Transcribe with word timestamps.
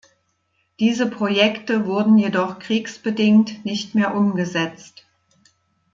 Diese 0.79 1.05
Projekte 1.05 1.85
wurden 1.85 2.17
jedoch 2.17 2.57
kriegsbedingt 2.57 3.63
nicht 3.65 3.93
mehr 3.93 4.15
umgesetzt. 4.15 5.05